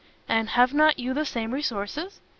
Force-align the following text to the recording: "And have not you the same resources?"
"And 0.27 0.49
have 0.57 0.73
not 0.73 0.97
you 0.97 1.13
the 1.13 1.25
same 1.27 1.53
resources?" 1.53 2.21